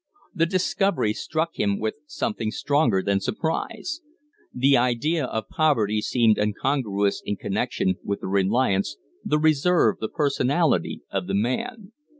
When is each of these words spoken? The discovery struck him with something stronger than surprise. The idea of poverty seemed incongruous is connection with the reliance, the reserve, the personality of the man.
The 0.33 0.47
discovery 0.47 1.13
struck 1.13 1.59
him 1.59 1.77
with 1.79 1.93
something 2.07 2.49
stronger 2.49 3.03
than 3.03 3.19
surprise. 3.19 4.01
The 4.51 4.75
idea 4.75 5.25
of 5.25 5.47
poverty 5.49 6.01
seemed 6.01 6.39
incongruous 6.39 7.21
is 7.23 7.37
connection 7.39 7.99
with 8.03 8.21
the 8.21 8.27
reliance, 8.27 8.97
the 9.23 9.37
reserve, 9.37 9.99
the 9.99 10.09
personality 10.09 11.03
of 11.11 11.27
the 11.27 11.35
man. 11.35 11.91